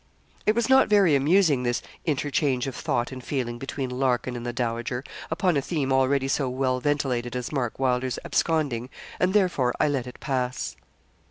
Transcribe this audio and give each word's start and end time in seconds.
It 0.47 0.55
was 0.55 0.67
not 0.67 0.87
very 0.87 1.13
amusing 1.15 1.61
this 1.61 1.83
interchange 2.07 2.65
of 2.65 2.75
thought 2.75 3.11
and 3.11 3.23
feeling 3.23 3.59
between 3.59 3.91
Larkin 3.91 4.35
and 4.35 4.43
the 4.43 4.51
dowager, 4.51 5.03
upon 5.29 5.55
a 5.55 5.61
theme 5.61 5.93
already 5.93 6.27
so 6.27 6.49
well 6.49 6.79
ventilated 6.79 7.35
as 7.35 7.51
Mark 7.51 7.77
Wylder's 7.77 8.17
absconding, 8.25 8.89
and 9.19 9.35
therefore 9.35 9.75
I 9.79 9.87
let 9.87 10.07
it 10.07 10.19
pass. 10.19 10.75